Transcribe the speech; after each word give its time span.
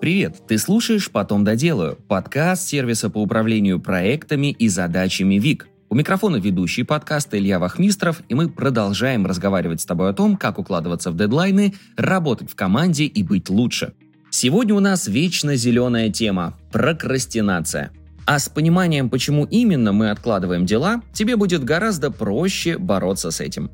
Привет, 0.00 0.36
ты 0.46 0.58
слушаешь 0.58 1.10
«Потом 1.10 1.42
доделаю»– 1.42 1.98
подкаст 2.08 2.68
сервиса 2.68 3.10
по 3.10 3.18
управлению 3.18 3.80
проектами 3.80 4.52
и 4.52 4.68
задачами 4.68 5.40
ВИК. 5.40 5.68
У 5.88 5.96
микрофона 5.96 6.36
ведущий 6.36 6.84
подкаста 6.84 7.36
Илья 7.36 7.58
Вахмистров, 7.58 8.22
и 8.28 8.34
мы 8.34 8.48
продолжаем 8.48 9.26
разговаривать 9.26 9.80
с 9.80 9.86
тобой 9.86 10.10
о 10.10 10.12
том, 10.12 10.36
как 10.36 10.60
укладываться 10.60 11.10
в 11.10 11.16
дедлайны, 11.16 11.74
работать 11.96 12.48
в 12.48 12.54
команде 12.54 13.06
и 13.06 13.24
быть 13.24 13.50
лучше. 13.50 13.92
Сегодня 14.30 14.76
у 14.76 14.80
нас 14.80 15.08
вечно 15.08 15.56
зеленая 15.56 16.10
тема– 16.10 16.56
прокрастинация. 16.70 17.90
А 18.24 18.38
с 18.38 18.48
пониманием, 18.48 19.10
почему 19.10 19.46
именно 19.46 19.92
мы 19.92 20.10
откладываем 20.10 20.64
дела, 20.64 21.02
тебе 21.12 21.34
будет 21.34 21.64
гораздо 21.64 22.12
проще 22.12 22.78
бороться 22.78 23.32
с 23.32 23.40
этим. 23.40 23.68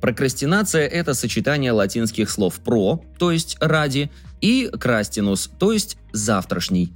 Прокрастинация– 0.00 0.84
это 0.88 1.14
сочетание 1.14 1.70
латинских 1.70 2.28
слов 2.28 2.56
«про», 2.56 3.00
то 3.20 3.30
есть 3.30 3.56
«ради», 3.60 4.10
и 4.42 4.68
«крастинус», 4.68 5.50
то 5.58 5.72
есть 5.72 5.96
«завтрашний». 6.12 6.92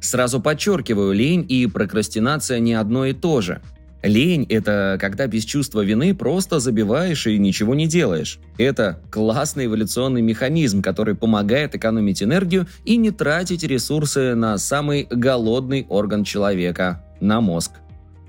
Сразу 0.00 0.40
подчеркиваю, 0.40 1.12
лень 1.12 1.44
и 1.48 1.66
прокрастинация 1.66 2.60
не 2.60 2.74
одно 2.74 3.06
и 3.06 3.12
то 3.12 3.40
же. 3.40 3.60
Лень– 4.02 4.46
это 4.48 4.98
когда 5.00 5.28
без 5.28 5.44
чувства 5.44 5.82
вины 5.82 6.12
просто 6.12 6.58
забиваешь 6.58 7.26
и 7.28 7.38
ничего 7.38 7.74
не 7.76 7.86
делаешь. 7.86 8.40
Это 8.58 9.00
классный 9.10 9.66
эволюционный 9.66 10.22
механизм, 10.22 10.82
который 10.82 11.14
помогает 11.14 11.76
экономить 11.76 12.20
энергию 12.22 12.66
и 12.84 12.96
не 12.96 13.12
тратить 13.12 13.62
ресурсы 13.62 14.34
на 14.34 14.58
самый 14.58 15.06
голодный 15.08 15.86
орган 15.88 16.24
человека– 16.24 17.04
на 17.22 17.40
мозг. 17.40 17.72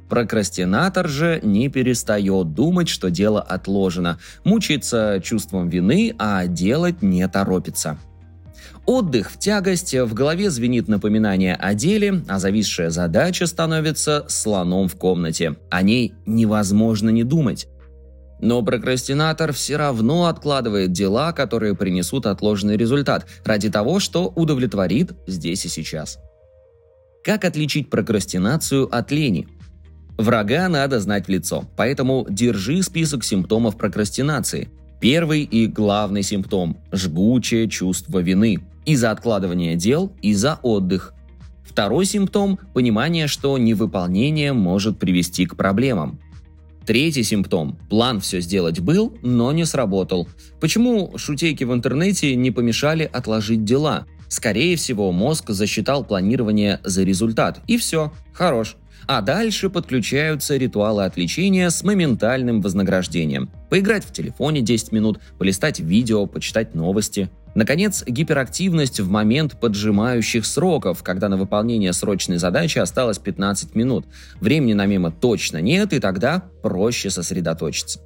Прокрастинатор 0.07 1.09
же 1.09 1.39
не 1.41 1.69
перестает 1.69 2.53
думать, 2.53 2.87
что 2.87 3.09
дело 3.09 3.41
отложено, 3.41 4.19
мучается 4.43 5.19
чувством 5.23 5.69
вины, 5.69 6.13
а 6.19 6.45
делать 6.45 7.01
не 7.01 7.27
торопится. 7.27 7.97
Отдых 8.85 9.31
в 9.31 9.39
тягость, 9.39 9.93
в 9.93 10.13
голове 10.13 10.49
звенит 10.49 10.89
напоминание 10.89 11.55
о 11.55 11.73
деле, 11.73 12.23
а 12.27 12.39
зависшая 12.39 12.89
задача 12.89 13.47
становится 13.47 14.25
слоном 14.27 14.89
в 14.89 14.95
комнате. 14.95 15.55
О 15.69 15.81
ней 15.81 16.13
невозможно 16.25 17.09
не 17.09 17.23
думать. 17.23 17.67
Но 18.41 18.61
прокрастинатор 18.61 19.53
все 19.53 19.77
равно 19.77 20.25
откладывает 20.25 20.91
дела, 20.91 21.31
которые 21.31 21.75
принесут 21.75 22.25
отложенный 22.25 22.75
результат, 22.75 23.25
ради 23.45 23.69
того, 23.69 23.99
что 23.99 24.27
удовлетворит 24.27 25.13
здесь 25.27 25.63
и 25.63 25.69
сейчас. 25.69 26.19
Как 27.23 27.45
отличить 27.45 27.89
прокрастинацию 27.89 28.93
от 28.93 29.11
лени? 29.11 29.47
Врага 30.17 30.67
надо 30.67 30.99
знать 30.99 31.27
в 31.27 31.29
лицо, 31.29 31.63
поэтому 31.77 32.27
держи 32.29 32.83
список 32.83 33.23
симптомов 33.23 33.77
прокрастинации. 33.77 34.69
Первый 34.99 35.43
и 35.43 35.67
главный 35.67 36.21
симптом– 36.21 36.83
жгучее 36.91 37.69
чувство 37.69 38.19
вины. 38.19 38.59
И 38.85 38.95
за 38.95 39.11
откладывание 39.11 39.75
дел, 39.75 40.11
и 40.21 40.33
за 40.33 40.59
отдых. 40.61 41.13
Второй 41.63 42.05
симптом– 42.05 42.59
понимание, 42.73 43.27
что 43.27 43.57
невыполнение 43.57 44.53
может 44.53 44.99
привести 44.99 45.45
к 45.45 45.55
проблемам. 45.55 46.19
Третий 46.85 47.23
симптом– 47.23 47.79
план 47.89 48.19
все 48.19 48.41
сделать 48.41 48.79
был, 48.79 49.17
но 49.21 49.51
не 49.53 49.65
сработал. 49.65 50.27
Почему 50.59 51.17
шутейки 51.17 51.63
в 51.63 51.73
интернете 51.73 52.35
не 52.35 52.51
помешали 52.51 53.09
отложить 53.11 53.63
дела? 53.63 54.05
Скорее 54.27 54.75
всего, 54.75 55.11
мозг 55.11 55.49
засчитал 55.49 56.03
планирование 56.03 56.79
за 56.83 57.03
результат. 57.03 57.61
И 57.67 57.77
все, 57.77 58.11
хорош. 58.33 58.77
А 59.05 59.21
дальше 59.21 59.69
подключаются 59.69 60.57
ритуалы 60.57 61.05
отвлечения 61.05 61.69
с 61.69 61.83
моментальным 61.83 62.61
вознаграждением. 62.61 63.49
Поиграть 63.69 64.05
в 64.05 64.11
телефоне 64.11 64.61
10 64.61 64.91
минут, 64.91 65.19
полистать 65.37 65.79
видео, 65.79 66.25
почитать 66.25 66.73
новости. 66.73 67.29
Наконец, 67.55 68.03
гиперактивность 68.05 68.99
в 68.99 69.09
момент 69.09 69.59
поджимающих 69.59 70.45
сроков, 70.45 71.03
когда 71.03 71.29
на 71.29 71.37
выполнение 71.37 71.93
срочной 71.93 72.37
задачи 72.37 72.79
осталось 72.79 73.19
15 73.19 73.75
минут. 73.75 74.05
Времени 74.41 74.73
на 74.73 74.85
мимо 74.85 75.11
точно 75.11 75.61
нет, 75.61 75.93
и 75.93 75.99
тогда 75.99 76.43
проще 76.63 77.09
сосредоточиться. 77.09 77.99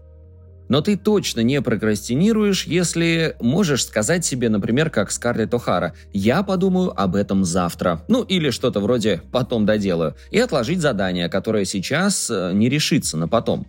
Но 0.70 0.82
ты 0.82 0.98
точно 0.98 1.42
не 1.42 1.62
прокрастинируешь, 1.62 2.66
если 2.66 3.38
можешь 3.40 3.86
сказать 3.86 4.26
себе, 4.26 4.50
например, 4.50 4.90
как 4.90 5.12
Скарлетт 5.12 5.54
О'Хара, 5.54 5.94
«Я 6.12 6.44
подумаю 6.44 6.94
об 7.00 7.16
этом 7.16 7.46
завтра». 7.46 8.04
Ну 8.10 8.24
или 8.24 8.50
что-то 8.50 8.82
вроде 8.82 9.22
«потом 9.32 9.66
доделаю». 9.66 10.16
И 10.30 10.40
отложить 10.40 10.82
задание, 10.82 11.30
которое 11.30 11.64
сейчас 11.64 12.30
э, 12.30 12.52
не 12.54 12.68
решится 12.68 13.16
на 13.16 13.30
потом. 13.30 13.66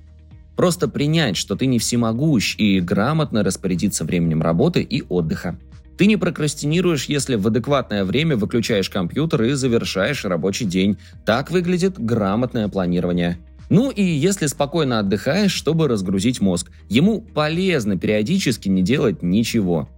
Просто 0.56 0.88
принять, 0.88 1.36
что 1.36 1.54
ты 1.54 1.66
не 1.66 1.78
всемогущ 1.78 2.56
и 2.58 2.80
грамотно 2.80 3.44
распорядиться 3.44 4.04
временем 4.04 4.42
работы 4.42 4.82
и 4.82 5.04
отдыха. 5.08 5.56
Ты 5.98 6.06
не 6.06 6.16
прокрастинируешь, 6.16 7.06
если 7.06 7.34
в 7.34 7.44
адекватное 7.48 8.04
время 8.04 8.36
выключаешь 8.36 8.88
компьютер 8.88 9.42
и 9.42 9.52
завершаешь 9.54 10.24
рабочий 10.24 10.64
день. 10.64 10.96
Так 11.26 11.50
выглядит 11.50 11.98
грамотное 11.98 12.68
планирование. 12.68 13.38
Ну 13.68 13.90
и 13.90 14.02
если 14.02 14.46
спокойно 14.46 15.00
отдыхаешь, 15.00 15.52
чтобы 15.52 15.88
разгрузить 15.88 16.40
мозг, 16.40 16.70
ему 16.88 17.20
полезно 17.20 17.98
периодически 17.98 18.68
не 18.68 18.82
делать 18.82 19.24
ничего. 19.24 19.88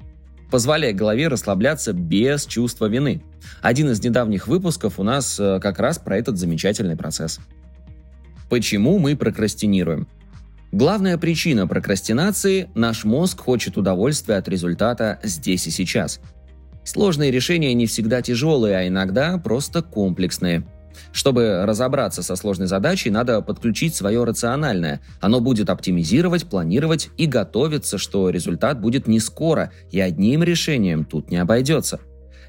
Позволяя 0.51 0.95
голове 0.95 1.29
расслабляться 1.29 1.93
без 1.93 2.47
чувства 2.47 2.87
вины. 2.87 3.23
Один 3.61 3.91
из 3.91 4.03
недавних 4.03 4.49
выпусков 4.49 4.99
у 4.99 5.03
нас 5.03 5.39
э, 5.39 5.61
как 5.61 5.79
раз 5.79 5.99
про 5.99 6.17
этот 6.17 6.39
замечательный 6.39 6.97
процесс. 6.97 7.41
Почему 8.49 8.99
мы 8.99 9.17
прокрастинируем? 9.17 10.09
Главная 10.73 11.19
причина 11.19 11.67
прокрастинации– 11.67 12.71
наш 12.75 13.05
мозг 13.05 13.41
хочет 13.41 13.77
удовольствия 13.77 14.37
от 14.37 14.49
результата 14.49 15.19
здесь 15.23 15.67
и 15.67 15.71
сейчас. 15.71 16.21
Сложные 16.85 17.31
решения 17.31 17.75
не 17.75 17.87
всегда 17.87 18.23
тяжелые, 18.23 18.77
а 18.77 18.89
иногда 18.89 19.39
просто 19.39 19.83
комплексные– 19.83 20.65
чтобы 21.13 21.65
разобраться 21.65 22.23
со 22.23 22.37
сложной 22.37 22.67
задачей, 22.67 23.11
надо 23.11 23.41
подключить 23.43 23.95
свое 23.95 24.23
рациональное. 24.25 25.01
Оно 25.21 25.41
будет 25.41 25.71
оптимизировать, 25.71 26.47
планировать 26.47 27.11
и 27.17 27.27
готовиться, 27.27 27.99
что 27.99 28.31
результат 28.31 28.81
будет 28.81 29.07
не 29.07 29.21
скоро, 29.21 29.73
и 29.91 30.01
одним 30.01 30.43
решением 30.43 31.05
тут 31.05 31.31
не 31.31 31.39
обойдется. 31.39 32.01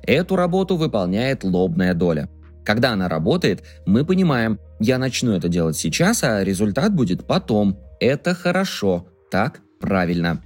Эту 0.03 0.36
работу 0.36 0.78
выполняет 0.78 1.44
лобная 1.44 1.94
доля. 1.94 2.30
Когда 2.64 2.92
она 2.92 3.09
работает, 3.09 3.64
мы 3.86 4.06
понимаем, 4.06 4.59
я 4.80 4.98
начну 4.98 5.32
это 5.34 5.48
делать 5.48 5.78
сейчас, 5.78 6.24
а 6.24 6.44
результат 6.44 6.94
будет 6.94 7.26
потом. 7.26 7.80
Это 8.02 8.36
хорошо, 8.36 9.08
так 9.32 9.62
правильно. 9.80 10.42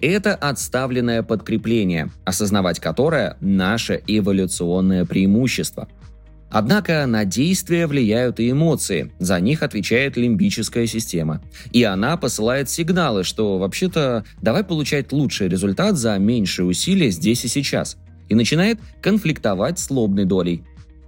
Это 0.00 0.36
отставленное 0.36 1.24
подкрепление, 1.24 2.10
осознавать 2.24 2.78
которое– 2.78 3.36
наше 3.40 4.00
эволюционное 4.06 5.04
преимущество– 5.04 5.88
Однако 6.54 7.04
на 7.06 7.24
действия 7.24 7.88
влияют 7.88 8.38
и 8.38 8.52
эмоции, 8.52 9.10
за 9.18 9.40
них 9.40 9.64
отвечает 9.64 10.16
лимбическая 10.16 10.86
система. 10.86 11.42
И 11.72 11.82
она 11.82 12.16
посылает 12.16 12.70
сигналы, 12.70 13.24
что 13.24 13.58
вообще-то 13.58 14.24
давай 14.40 14.62
получать 14.62 15.10
лучший 15.10 15.48
результат 15.48 15.96
за 15.96 16.16
меньшие 16.16 16.66
усилия 16.66 17.10
здесь 17.10 17.44
и 17.44 17.48
сейчас. 17.48 17.96
И 18.28 18.36
начинает 18.36 18.78
конфликтовать 19.02 19.80
с 19.80 19.90
лобной 19.90 20.26
долей. 20.26 20.62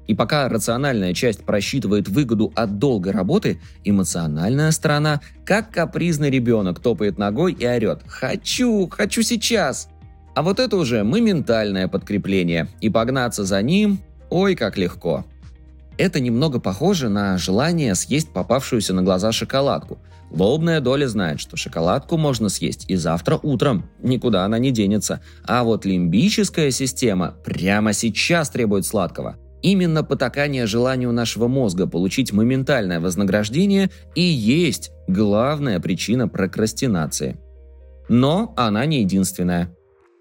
И 0.06 0.14
пока 0.14 0.48
рациональная 0.48 1.12
часть 1.14 1.44
просчитывает 1.44 2.08
выгоду 2.08 2.52
от 2.54 2.78
долгой 2.78 3.12
работы, 3.12 3.60
эмоциональная 3.84 4.70
сторона, 4.70 5.20
как 5.44 5.70
капризный 5.70 6.30
ребенок, 6.30 6.80
топает 6.80 7.18
ногой 7.18 7.52
и 7.52 7.66
орет 7.66 8.02
«Хочу! 8.06 8.88
Хочу 8.88 9.22
сейчас!» 9.22 9.88
А 10.34 10.42
вот 10.42 10.60
это 10.60 10.76
уже 10.76 11.02
моментальное 11.02 11.88
подкрепление, 11.88 12.68
и 12.80 12.90
погнаться 12.90 13.44
за 13.44 13.62
ним– 13.62 14.00
ой, 14.30 14.54
как 14.54 14.76
легко. 14.76 15.24
Это 15.98 16.20
немного 16.20 16.60
похоже 16.60 17.08
на 17.08 17.38
желание 17.38 17.94
съесть 17.94 18.28
попавшуюся 18.30 18.92
на 18.92 19.02
глаза 19.02 19.32
шоколадку. 19.32 19.98
Лобная 20.30 20.80
доля 20.80 21.08
знает, 21.08 21.40
что 21.40 21.56
шоколадку 21.56 22.18
можно 22.18 22.48
съесть 22.48 22.84
и 22.88 22.96
завтра 22.96 23.38
утром, 23.42 23.88
никуда 24.02 24.44
она 24.44 24.58
не 24.58 24.72
денется. 24.72 25.22
А 25.46 25.64
вот 25.64 25.86
лимбическая 25.86 26.70
система 26.70 27.34
прямо 27.44 27.92
сейчас 27.94 28.50
требует 28.50 28.84
сладкого. 28.84 29.36
Именно 29.66 30.04
потакание 30.04 30.64
желанию 30.66 31.10
нашего 31.10 31.48
мозга 31.48 31.88
получить 31.88 32.32
моментальное 32.32 33.00
вознаграждение 33.00 33.90
и 34.14 34.22
есть 34.22 34.92
главная 35.08 35.80
причина 35.80 36.28
прокрастинации. 36.28 37.36
Но 38.08 38.54
она 38.56 38.86
не 38.86 39.00
единственная. 39.00 39.76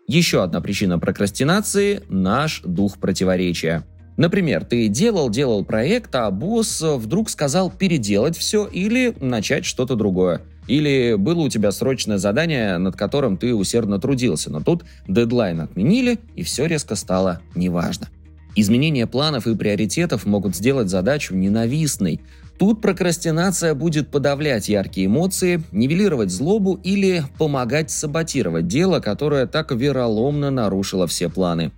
Еще 0.07 0.41
одна 0.41 0.61
причина 0.61 0.97
прокрастинации– 0.97 2.01
наш 2.09 2.61
дух 2.65 2.97
противоречия– 2.97 3.85
Например, 4.17 4.63
ты 4.63 4.87
делал-делал 4.87 5.65
проект, 5.65 6.15
а 6.15 6.31
босс 6.31 6.81
вдруг 6.81 7.29
сказал 7.29 7.69
переделать 7.69 8.37
все 8.37 8.65
или 8.65 9.13
начать 9.19 9.65
что-то 9.65 9.95
другое. 9.95 10.41
Или 10.69 11.15
было 11.15 11.41
у 11.41 11.49
тебя 11.49 11.71
срочное 11.71 12.17
задание, 12.17 12.77
над 12.77 12.95
которым 12.95 13.35
ты 13.35 13.53
усердно 13.53 13.99
трудился, 13.99 14.49
но 14.49 14.61
тут 14.61 14.85
дедлайн 15.05 15.59
отменили, 15.59 16.17
и 16.33 16.43
все 16.43 16.65
резко 16.65 16.95
стало 16.95 17.41
неважно. 17.55 18.07
Изменение 18.55 19.05
планов 19.05 19.47
и 19.47 19.55
приоритетов 19.55 20.25
могут 20.25 20.55
сделать 20.55 20.89
задачу 20.89 21.35
ненавистной. 21.35 22.21
Тут 22.57 22.81
прокрастинация 22.81 23.75
будет 23.75 24.07
подавлять 24.07 24.69
яркие 24.69 25.07
эмоции, 25.07 25.61
нивелировать 25.73 26.31
злобу 26.31 26.79
или 26.81 27.23
помогать 27.37 27.91
саботировать 27.91 28.67
дело, 28.67 29.01
которое 29.01 29.45
так 29.45 29.71
вероломно 29.71 30.51
нарушило 30.51 31.05
все 31.05 31.29
планы. 31.29 31.73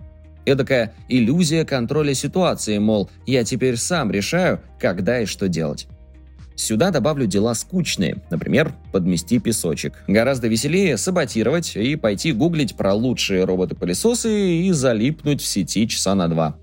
Эдакая 0.45 0.93
иллюзия 1.09 1.65
контроля 1.65 2.13
ситуации, 2.13 2.77
мол, 2.77 3.09
я 3.25 3.43
теперь 3.43 3.75
сам 3.75 4.11
решаю, 4.11 4.61
когда 4.79 5.19
и 5.19 5.25
что 5.25 5.47
делать. 5.47 5.87
Сюда 6.55 6.91
добавлю 6.91 7.25
дела 7.27 7.53
скучные, 7.53 8.17
например, 8.29 8.73
подмести 8.91 9.39
песочек. 9.39 9.93
Гораздо 10.07 10.47
веселее 10.47 10.97
саботировать 10.97 11.75
и 11.75 11.95
пойти 11.95 12.31
гуглить 12.33 12.75
про 12.75 12.93
лучшие 12.93 13.45
роботы-пылесосы 13.45 14.61
и 14.61 14.71
залипнуть 14.71 15.41
в 15.41 15.45
сети 15.45 15.87
часа 15.87 16.15
на 16.15 16.27
два. 16.27 16.57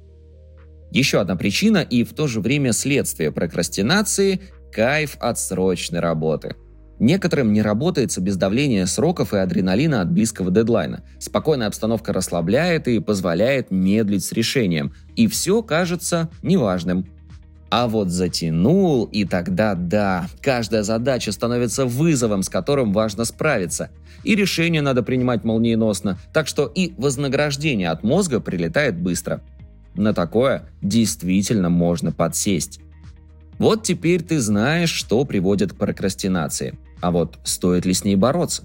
Еще 0.94 1.20
одна 1.20 1.35
причина 1.35 1.79
и 1.79 2.05
в 2.05 2.14
то 2.14 2.29
же 2.29 2.41
время 2.41 2.73
следствие 2.73 3.32
прокрастинации– 3.32 4.41
кайф 4.73 5.17
от 5.19 5.41
срочной 5.41 5.99
работы. 5.99 6.55
Некоторым 7.00 7.52
не 7.52 7.62
работается 7.62 8.20
без 8.20 8.37
давления 8.37 8.87
сроков 8.87 9.35
и 9.35 9.38
адреналина 9.38 10.02
от 10.02 10.12
близкого 10.12 10.52
дедлайна. 10.52 11.02
Спокойная 11.19 11.67
обстановка 11.67 12.12
расслабляет 12.12 12.87
и 12.87 13.00
позволяет 13.00 13.73
медлить 13.73 14.25
с 14.25 14.31
решением. 14.31 14.94
И 15.17 15.26
все 15.26 15.64
кажется 15.64 16.31
неважным. 16.43 17.08
А 17.70 17.88
вот 17.88 18.11
затянул, 18.11 19.06
и 19.06 19.25
тогда 19.25 19.75
да, 19.75 20.29
каждая 20.41 20.85
задача 20.85 21.32
становится 21.32 21.87
вызовом, 21.87 22.44
с 22.44 22.49
которым 22.49 22.93
важно 22.93 23.25
справиться. 23.25 23.91
И 24.23 24.37
решение 24.37 24.81
надо 24.81 25.02
принимать 25.02 25.43
молниеносно, 25.43 26.19
так 26.32 26.46
что 26.46 26.67
и 26.73 26.94
вознаграждение 26.96 27.91
от 27.91 28.05
мозга 28.05 28.38
прилетает 28.38 28.96
быстро. 28.96 29.43
На 29.94 30.12
такое 30.12 30.69
действительно 30.82 31.70
можно 31.70 32.12
подсесть. 32.12 32.81
Вот 33.58 33.85
теперь 33.85 34.23
ты 34.23 34.41
знаешь, 34.41 34.91
что 34.91 35.25
приводит 35.25 35.73
к 35.73 35.76
прокрастинации. 35.76 36.79
А 37.00 37.11
вот 37.11 37.38
стоит 37.44 37.87
ли 37.87 37.94
с 37.94 38.05
ней 38.05 38.17
бороться? 38.17 38.64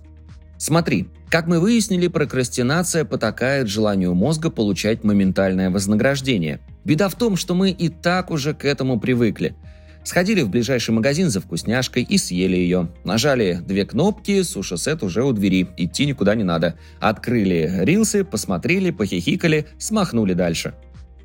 Смотри, 0.57 1.07
как 1.29 1.47
мы 1.47 1.59
выяснили, 1.59 2.07
прокрастинация 2.07 3.05
потакает 3.05 3.67
желанию 3.67 4.13
мозга 4.13 4.49
получать 4.49 5.03
моментальное 5.03 5.69
вознаграждение. 5.69 6.59
Беда 6.83 7.07
в 7.07 7.15
том, 7.15 7.35
что 7.35 7.53
мы 7.53 7.69
и 7.69 7.89
так 7.89 8.31
уже 8.31 8.53
к 8.53 8.65
этому 8.65 8.99
привыкли. 8.99 9.55
Сходили 10.03 10.41
в 10.41 10.49
ближайший 10.49 10.91
магазин 10.91 11.29
за 11.29 11.39
вкусняшкой 11.39 12.03
и 12.03 12.17
съели 12.17 12.55
ее. 12.55 12.89
Нажали 13.03 13.59
две 13.61 13.85
кнопки, 13.85 14.41
суши-сет 14.41 15.03
уже 15.03 15.23
у 15.23 15.33
двери, 15.33 15.67
идти 15.77 16.05
никуда 16.05 16.35
не 16.35 16.43
надо. 16.43 16.75
Открыли 16.99 17.71
рилсы, 17.81 18.23
посмотрели, 18.23 18.89
похихикали, 18.89 19.67
смахнули 19.77 20.33
дальше– 20.33 20.73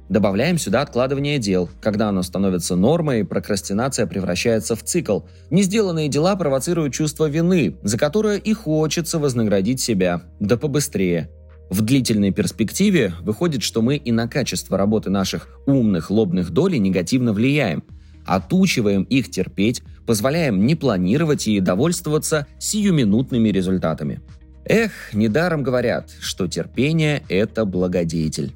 Добавляем 0.09 0.59
сюда 0.59 0.83
откладывание 0.83 1.39
дел. 1.39 1.69
Когда 1.81 2.09
оно 2.11 2.23
становится 2.23 2.77
нормой, 2.77 3.25
прокрастинация 3.25 4.07
превращается 4.07 4.77
в 4.77 4.83
цикл. 4.83 5.21
Не 5.51 5.63
сделанные 5.63 6.09
дела 6.09 6.37
провоцируют 6.37 6.93
чувство 6.93 7.29
вины, 7.29 7.77
за 7.83 7.97
которое 7.99 8.37
и 8.37 8.53
хочется 8.53 9.19
вознаградить 9.19 9.81
себя. 9.81 10.23
Да 10.41 10.57
побыстрее. 10.57 11.31
В 11.71 11.81
длительной 11.81 12.31
перспективе 12.31 13.15
выходит, 13.23 13.63
что 13.63 13.81
мы 13.81 13.97
и 13.97 14.13
на 14.13 14.29
качество 14.29 14.77
работы 14.77 15.09
наших 15.09 15.49
умных 15.67 16.11
лобных 16.11 16.51
долей 16.51 16.79
негативно 16.79 17.33
влияем. 17.33 17.83
Отучиваем 18.27 19.03
их 19.05 19.31
терпеть, 19.31 19.83
позволяем 20.07 20.67
не 20.67 20.75
планировать 20.75 21.47
и 21.49 21.61
довольствоваться 21.61 22.47
сиюминутными 22.59 23.49
результатами. 23.49 24.21
Эх, 24.67 24.93
недаром 25.13 25.63
говорят, 25.63 26.11
что 26.21 26.47
терпение– 26.47 27.23
это 27.29 27.65
благодетель. 27.65 28.55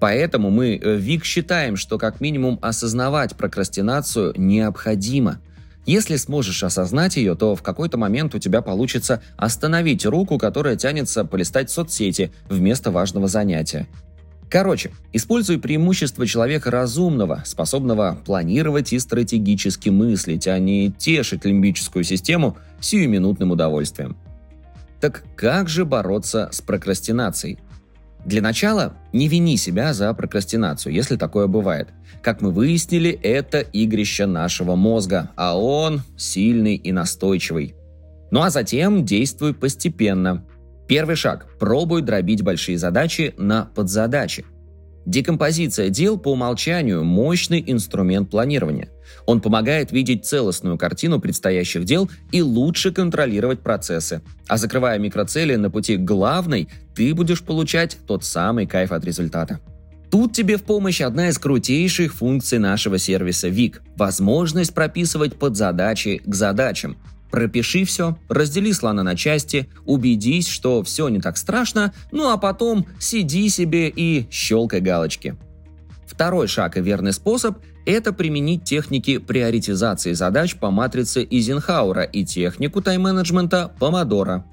Поэтому 0.00 0.50
мы 0.50 0.76
э, 0.76 0.96
ВИК 0.96 1.24
считаем, 1.24 1.76
что 1.76 1.98
как 1.98 2.20
минимум 2.20 2.58
осознавать 2.62 3.36
прокрастинацию 3.36 4.32
необходимо. 4.36 5.40
Если 5.84 6.16
сможешь 6.16 6.62
осознать 6.62 7.16
ее, 7.16 7.34
то 7.34 7.54
в 7.54 7.62
какой-то 7.62 7.98
момент 7.98 8.34
у 8.34 8.38
тебя 8.38 8.62
получится 8.62 9.22
остановить 9.36 10.06
руку, 10.06 10.38
которая 10.38 10.76
тянется 10.76 11.24
полистать 11.24 11.70
соцсети 11.70 12.32
вместо 12.48 12.90
важного 12.90 13.28
занятия. 13.28 13.86
Короче, 14.48 14.90
используй 15.12 15.58
преимущество 15.58 16.26
человека 16.26 16.70
разумного, 16.70 17.42
способного 17.44 18.18
планировать 18.24 18.92
и 18.92 18.98
стратегически 18.98 19.90
мыслить, 19.90 20.48
а 20.48 20.58
не 20.58 20.90
тешить 20.90 21.44
лимбическую 21.44 22.04
систему 22.04 22.56
сиюминутным 22.80 23.52
удовольствием. 23.52 24.16
Так 25.00 25.24
как 25.36 25.68
же 25.68 25.84
бороться 25.84 26.48
с 26.52 26.60
прокрастинацией? 26.60 27.58
Для 28.24 28.42
начала 28.42 28.94
не 29.12 29.28
вини 29.28 29.56
себя 29.56 29.92
за 29.94 30.12
прокрастинацию, 30.14 30.94
если 30.94 31.16
такое 31.16 31.46
бывает. 31.46 31.88
Как 32.22 32.42
мы 32.42 32.50
выяснили, 32.50 33.10
это 33.10 33.60
игрище 33.60 34.26
нашего 34.26 34.76
мозга, 34.76 35.30
а 35.36 35.58
он 35.58 36.02
сильный 36.16 36.76
и 36.76 36.92
настойчивый. 36.92 37.74
Ну 38.30 38.42
а 38.42 38.50
затем 38.50 39.04
действуй 39.04 39.54
постепенно. 39.54 40.44
Первый 40.86 41.16
шаг– 41.16 41.46
пробуй 41.58 42.02
дробить 42.02 42.42
большие 42.42 42.76
задачи 42.76 43.34
на 43.38 43.64
подзадачи– 43.64 44.44
Декомпозиция 45.06 45.88
дел 45.88 46.18
по 46.18 46.32
умолчанию– 46.32 47.02
мощный 47.04 47.62
инструмент 47.66 48.30
планирования. 48.30 48.90
Он 49.26 49.40
помогает 49.40 49.92
видеть 49.92 50.26
целостную 50.26 50.76
картину 50.78 51.20
предстоящих 51.20 51.84
дел 51.84 52.10
и 52.32 52.42
лучше 52.42 52.92
контролировать 52.92 53.60
процессы. 53.60 54.22
А 54.46 54.56
закрывая 54.56 54.98
микроцели 54.98 55.56
на 55.56 55.70
пути 55.70 55.96
к 55.96 56.04
главной, 56.04 56.68
ты 56.94 57.14
будешь 57.14 57.42
получать 57.42 57.98
тот 58.06 58.24
самый 58.24 58.66
кайф 58.66 58.92
от 58.92 59.04
результата. 59.04 59.60
Тут 60.10 60.32
тебе 60.32 60.56
в 60.56 60.64
помощь 60.64 61.00
одна 61.00 61.28
из 61.28 61.38
крутейших 61.38 62.12
функций 62.12 62.58
нашего 62.58 62.98
сервиса 62.98 63.48
VIC– 63.48 63.76
возможность 63.96 64.74
прописывать 64.74 65.36
подзадачи 65.36 66.20
к 66.24 66.34
задачам. 66.34 66.96
Пропиши 67.30 67.84
все, 67.84 68.16
раздели 68.28 68.72
слона 68.72 69.02
на 69.02 69.16
части, 69.16 69.68
убедись, 69.84 70.48
что 70.48 70.82
все 70.82 71.08
не 71.08 71.20
так 71.20 71.36
страшно, 71.36 71.92
ну 72.10 72.30
а 72.30 72.36
потом 72.36 72.86
сиди 72.98 73.48
себе 73.48 73.88
и 73.88 74.26
щелкай 74.30 74.80
галочки. 74.80 75.36
Второй 76.06 76.48
шаг 76.48 76.76
и 76.76 76.80
верный 76.80 77.12
способ– 77.12 77.58
это 77.86 78.12
применить 78.12 78.64
техники 78.64 79.18
приоритизации 79.18 80.12
задач 80.12 80.56
по 80.56 80.70
матрице 80.70 81.26
Изенхаура 81.30 82.02
и 82.02 82.24
технику 82.24 82.82
тайм-менеджмента 82.82 83.70
Помодора. 83.78 84.44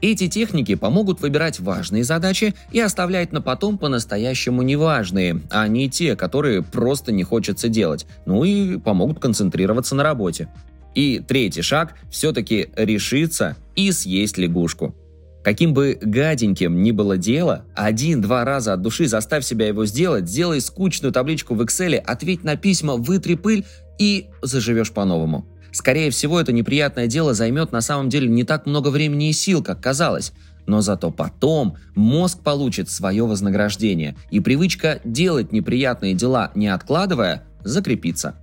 Эти 0.00 0.28
техники 0.28 0.76
помогут 0.76 1.20
выбирать 1.20 1.58
важные 1.58 2.04
задачи 2.04 2.54
и 2.70 2.78
оставлять 2.78 3.32
на 3.32 3.42
потом 3.42 3.78
по-настоящему 3.78 4.62
неважные, 4.62 5.40
а 5.50 5.66
не 5.66 5.90
те, 5.90 6.14
которые 6.14 6.62
просто 6.62 7.10
не 7.10 7.24
хочется 7.24 7.68
делать, 7.68 8.06
ну 8.24 8.44
и 8.44 8.78
помогут 8.78 9.18
концентрироваться 9.18 9.96
на 9.96 10.04
работе. 10.04 10.48
И 10.98 11.20
третий 11.20 11.62
шаг– 11.62 11.94
все-таки 12.10 12.70
решиться 12.74 13.56
и 13.76 13.92
съесть 13.92 14.36
лягушку. 14.36 14.96
Каким 15.44 15.72
бы 15.72 15.96
гаденьким 16.02 16.82
ни 16.82 16.90
было 16.90 17.16
дело, 17.16 17.64
один-два 17.76 18.44
раза 18.44 18.72
от 18.72 18.82
души 18.82 19.06
заставь 19.06 19.44
себя 19.44 19.68
его 19.68 19.86
сделать, 19.86 20.28
сделай 20.28 20.60
скучную 20.60 21.12
табличку 21.12 21.54
в 21.54 21.62
Excel, 21.62 21.94
ответь 21.98 22.42
на 22.42 22.56
письма, 22.56 22.96
вытри 22.96 23.36
пыль 23.36 23.64
и 24.00 24.26
заживешь 24.42 24.90
по-новому. 24.90 25.46
Скорее 25.70 26.10
всего, 26.10 26.40
это 26.40 26.50
неприятное 26.52 27.06
дело 27.06 27.32
займет 27.32 27.70
на 27.70 27.80
самом 27.80 28.08
деле 28.08 28.28
не 28.28 28.42
так 28.42 28.66
много 28.66 28.88
времени 28.88 29.28
и 29.28 29.32
сил, 29.32 29.62
как 29.62 29.80
казалось. 29.80 30.32
Но 30.66 30.80
зато 30.80 31.12
потом 31.12 31.76
мозг 31.94 32.42
получит 32.42 32.90
свое 32.90 33.24
вознаграждение, 33.24 34.16
и 34.32 34.40
привычка 34.40 35.00
делать 35.04 35.52
неприятные 35.52 36.14
дела, 36.14 36.50
не 36.56 36.66
откладывая, 36.66 37.44
закрепится. 37.62 38.34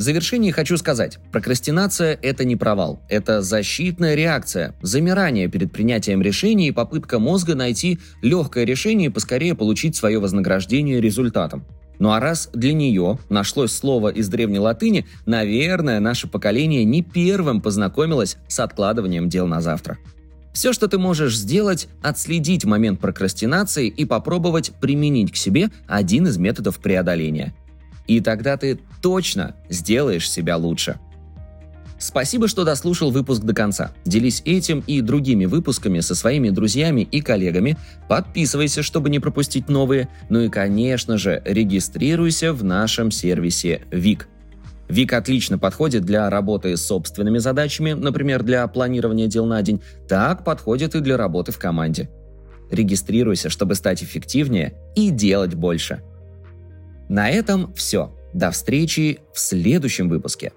В 0.00 0.02
завершении 0.02 0.50
хочу 0.50 0.78
сказать, 0.78 1.18
прокрастинация– 1.30 2.18
это 2.22 2.46
не 2.46 2.56
провал, 2.56 3.02
это 3.10 3.42
защитная 3.42 4.14
реакция, 4.14 4.74
замирание 4.80 5.46
перед 5.46 5.72
принятием 5.72 6.22
решений 6.22 6.68
и 6.68 6.72
попытка 6.72 7.18
мозга 7.18 7.54
найти 7.54 7.98
легкое 8.22 8.64
решение 8.64 9.10
и 9.10 9.12
поскорее 9.12 9.54
получить 9.54 9.96
свое 9.96 10.18
вознаграждение 10.18 11.02
результатом. 11.02 11.66
Ну 11.98 12.12
а 12.12 12.18
раз 12.18 12.48
для 12.54 12.72
нее 12.72 13.18
нашлось 13.28 13.72
слово 13.72 14.08
из 14.08 14.30
древней 14.30 14.58
латыни, 14.58 15.04
наверное, 15.26 16.00
наше 16.00 16.28
поколение 16.28 16.82
не 16.84 17.02
первым 17.02 17.60
познакомилось 17.60 18.38
с 18.48 18.58
откладыванием 18.58 19.28
дел 19.28 19.46
на 19.46 19.60
завтра. 19.60 19.98
Все, 20.54 20.72
что 20.72 20.88
ты 20.88 20.96
можешь 20.98 21.36
сделать, 21.36 21.88
отследить 22.02 22.64
момент 22.64 23.00
прокрастинации 23.00 23.88
и 23.88 24.06
попробовать 24.06 24.72
применить 24.80 25.30
к 25.30 25.36
себе 25.36 25.68
один 25.86 26.26
из 26.26 26.38
методов 26.38 26.78
преодоления. 26.78 27.54
И 28.10 28.18
тогда 28.18 28.56
ты 28.56 28.76
точно 29.00 29.54
сделаешь 29.68 30.28
себя 30.28 30.56
лучше. 30.56 30.98
Спасибо, 31.96 32.48
что 32.48 32.64
дослушал 32.64 33.12
выпуск 33.12 33.42
до 33.42 33.54
конца. 33.54 33.92
Делись 34.04 34.42
этим 34.44 34.82
и 34.84 35.00
другими 35.00 35.44
выпусками 35.44 36.00
со 36.00 36.16
своими 36.16 36.50
друзьями 36.50 37.02
и 37.02 37.20
коллегами. 37.20 37.76
Подписывайся, 38.08 38.82
чтобы 38.82 39.10
не 39.10 39.20
пропустить 39.20 39.68
новые. 39.68 40.08
Ну 40.28 40.40
и, 40.40 40.48
конечно 40.48 41.18
же, 41.18 41.40
регистрируйся 41.44 42.52
в 42.52 42.64
нашем 42.64 43.12
сервисе 43.12 43.82
ВИК. 43.92 44.26
ВИК 44.88 45.12
отлично 45.12 45.56
подходит 45.56 46.04
для 46.04 46.28
работы 46.28 46.76
с 46.76 46.84
собственными 46.84 47.38
задачами, 47.38 47.92
например, 47.92 48.42
для 48.42 48.66
планирования 48.66 49.28
дел 49.28 49.46
на 49.46 49.62
день. 49.62 49.82
Так 50.08 50.42
подходит 50.42 50.96
и 50.96 51.00
для 51.00 51.16
работы 51.16 51.52
в 51.52 51.60
команде. 51.60 52.10
Регистрируйся, 52.72 53.50
чтобы 53.50 53.76
стать 53.76 54.02
эффективнее 54.02 54.74
и 54.96 55.10
делать 55.10 55.54
больше– 55.54 56.02
на 57.10 57.28
этом 57.28 57.74
все. 57.74 58.16
До 58.32 58.52
встречи 58.52 59.18
в 59.34 59.40
следующем 59.40 60.08
выпуске. 60.08 60.52